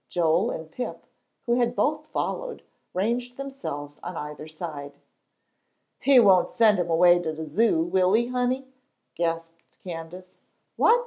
Joel 0.09 0.49
and 0.49 0.71
Pip, 0.71 1.05
who 1.45 1.59
had 1.59 1.75
both 1.75 2.07
followed, 2.07 2.63
ranged 2.91 3.37
themselves 3.37 3.99
on 4.01 4.17
either 4.17 4.47
side. 4.47 4.97
"He 5.99 6.19
won' 6.19 6.47
send 6.47 6.79
him 6.79 6.89
away 6.89 7.19
to 7.19 7.31
de 7.35 7.45
Zoo, 7.45 7.83
will 7.83 8.13
he, 8.13 8.25
honey?" 8.29 8.65
gasped 9.13 9.61
Candace. 9.83 10.41
"What?" 10.75 10.99